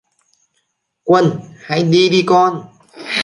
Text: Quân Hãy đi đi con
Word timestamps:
Quân 1.03 1.39
Hãy 1.61 1.83
đi 1.83 2.09
đi 2.09 2.23
con 2.27 2.63